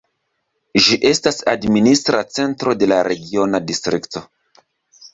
[0.85, 4.29] Ĝi estas administra centro de la regiona distrikto.